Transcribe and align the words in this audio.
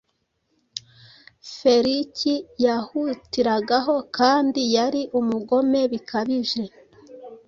Feliki 1.55 2.33
yahutiragaho 2.65 3.95
kandi 4.17 4.61
yari 4.75 5.01
umugome 5.19 5.81
bikabije 5.91 6.63